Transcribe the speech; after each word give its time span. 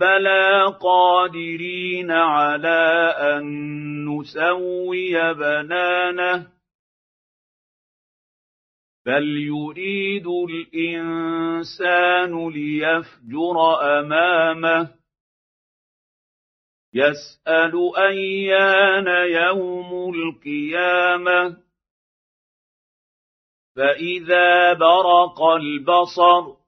بلى 0.00 0.76
قادرين 0.80 2.10
على 2.10 3.14
أن 3.18 3.44
نسوي 4.08 5.34
بنانه 5.34 6.56
بل 9.06 9.24
يريد 9.24 10.26
الإنسان 10.26 11.28
ليفجر 12.48 13.56
أمامه. 13.98 14.94
يسأل 16.94 17.92
أيان 17.96 19.06
يوم 19.30 20.14
القيامة. 20.14 21.56
فإذا 23.76 24.72
برق 24.72 25.42
البصر 25.42 26.65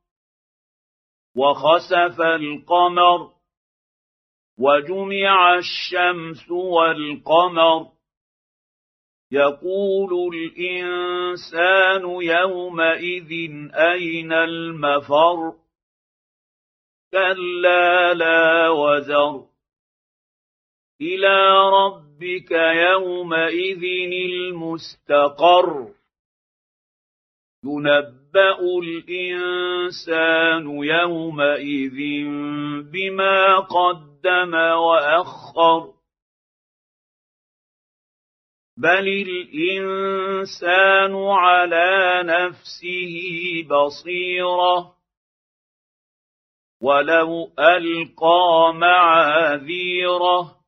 وخسف 1.36 2.20
القمر 2.20 3.30
وجمع 4.58 5.54
الشمس 5.54 6.50
والقمر. 6.50 7.86
يقول 9.32 10.34
الإنسان 10.34 12.02
يومئذ 12.22 13.30
أين 13.74 14.32
المفر؟ 14.32 15.52
كلا 17.12 18.14
لا 18.14 18.68
وزر. 18.68 19.44
إلى 21.00 21.70
ربك 21.70 22.50
يومئذ 22.90 23.82
المستقر. 24.12 25.97
ينبا 27.64 28.58
الانسان 28.78 30.66
يومئذ 30.84 31.98
بما 32.92 33.58
قدم 33.58 34.54
واخر 34.54 35.94
بل 38.76 39.08
الانسان 39.28 40.46
على 41.14 42.22
نفسه 42.22 43.14
بصيره 43.70 44.94
ولو 46.82 47.52
القى 47.58 48.72
معاذيره 48.74 50.58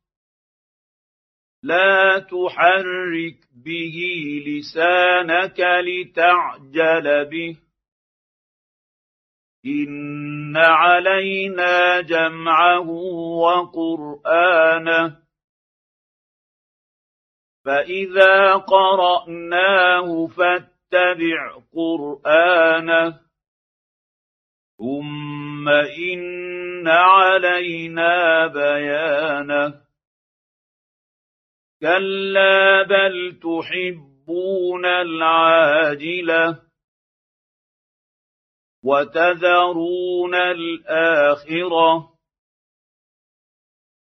لا 1.62 2.18
تحرك 2.18 3.38
به 3.64 3.98
لسانك 4.46 5.60
لتعجل 5.60 7.24
به. 7.24 7.56
إن 9.66 10.56
علينا 10.56 12.00
جمعه 12.00 12.90
وقرآنه. 13.40 15.16
فإذا 17.64 18.54
قرأناه 18.54 20.26
فاتبع 20.26 21.58
قرآنه. 21.72 23.20
ثم 24.78 25.68
إن 25.68 26.88
علينا 26.88 28.46
بيانه. 28.46 29.89
كلا 31.80 32.82
بل 32.82 33.38
تحبون 33.42 34.86
العاجله 34.86 36.62
وتذرون 38.84 40.34
الاخره 40.34 42.10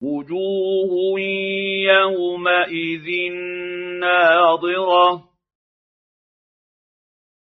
وجوه 0.03 1.21
يومئذ 2.01 3.33
ناظره 4.01 5.31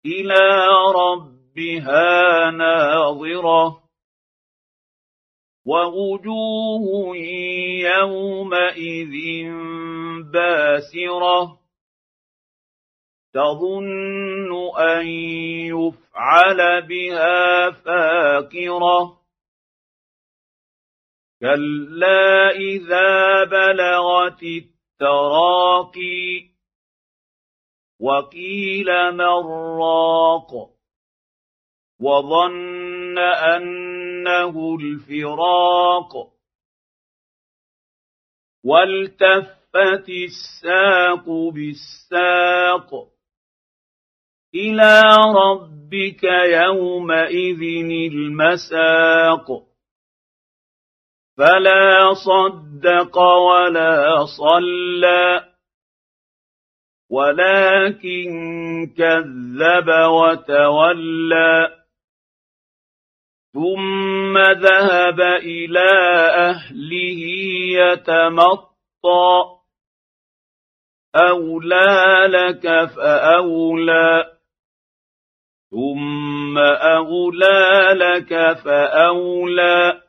إلى 0.06 0.68
ربها 0.96 2.50
ناظره 2.50 3.79
ووجوه 5.70 7.16
يومئذ 7.96 9.14
باسرة 10.32 11.60
تظن 13.34 14.50
أن 14.78 15.06
يفعل 15.70 16.82
بها 16.82 17.70
فاقرة 17.70 19.20
كلا 21.40 22.50
إذا 22.50 23.44
بلغت 23.44 24.42
التراقي 24.42 26.50
وقيل 28.00 29.12
من 29.12 29.46
راق 29.80 30.70
وظن 32.00 33.18
انه 34.30 34.76
الفراق 34.80 36.12
والتفت 38.64 40.08
الساق 40.08 41.24
بالساق 41.54 42.90
إلى 44.54 45.02
ربك 45.34 46.24
يومئذ 46.64 47.62
المساق 48.12 49.46
فلا 51.38 52.14
صدق 52.14 53.18
ولا 53.18 54.24
صلى 54.26 55.50
ولكن 57.10 58.30
كذب 58.96 59.88
وتولى 59.88 61.80
ثم 63.52 64.09
ذهب 64.38 65.20
إلى 65.20 65.90
أهله 66.34 67.22
يتمطى. 67.72 69.44
أولى 71.16 72.26
لك 72.26 72.90
فأولى. 72.96 74.24
ثم 75.70 76.58
أولى 76.58 77.92
لك 77.92 78.58
فأولى. 78.64 80.02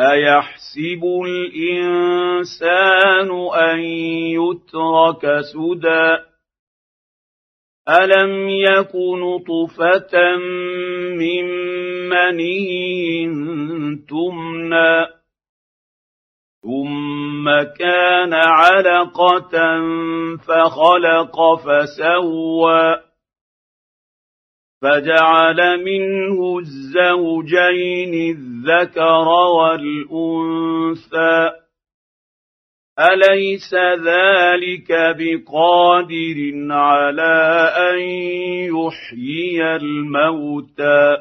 أيحسب 0.00 1.02
الإنسان 1.24 3.30
أن 3.54 3.78
يترك 4.36 5.40
سدى؟ 5.40 6.35
الم 7.88 8.48
يك 8.48 8.92
نطفه 8.94 10.36
من 11.16 11.44
مني 12.08 13.26
تمنى 14.08 15.06
ثم 16.62 17.46
كان 17.78 18.34
علقه 18.34 19.50
فخلق 20.36 21.54
فسوى 21.54 22.96
فجعل 24.82 25.84
منه 25.84 26.58
الزوجين 26.58 28.36
الذكر 28.36 29.28
والانثى 29.58 30.86
اليس 32.98 33.74
ذلك 34.04 34.88
بقادر 34.90 36.38
على 36.72 37.72
ان 37.92 37.98
يحيي 38.72 39.76
الموتى 39.76 41.16